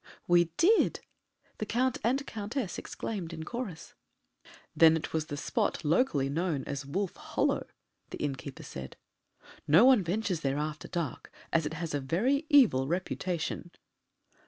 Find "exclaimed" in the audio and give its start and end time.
2.79-3.33